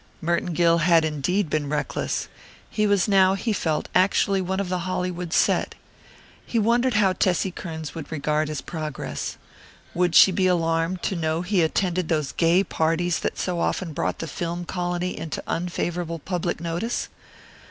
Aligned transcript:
Merton 0.19 0.53
Gill 0.53 0.79
had 0.79 1.05
indeed 1.05 1.47
been 1.47 1.69
reckless. 1.69 2.27
He 2.71 2.87
was 2.87 3.07
now, 3.07 3.35
he 3.35 3.53
felt, 3.53 3.87
actually 3.93 4.41
one 4.41 4.59
of 4.59 4.67
the 4.67 4.79
Hollywood 4.79 5.31
set. 5.31 5.75
He 6.43 6.57
wondered 6.57 6.95
how 6.95 7.13
Tessie 7.13 7.51
Kearns 7.51 7.93
would 7.93 8.11
regard 8.11 8.47
his 8.47 8.61
progress. 8.61 9.37
Would 9.93 10.15
she 10.15 10.31
be 10.31 10.47
alarmed 10.47 11.03
to 11.03 11.15
know 11.15 11.43
he 11.43 11.61
attended 11.61 12.07
those 12.09 12.31
gay 12.31 12.63
parties 12.63 13.19
that 13.19 13.37
so 13.37 13.59
often 13.59 13.93
brought 13.93 14.17
the 14.17 14.25
film 14.27 14.65
colony 14.65 15.15
into 15.15 15.43
unfavourable 15.45 16.17
public 16.17 16.59
notice? 16.59 17.07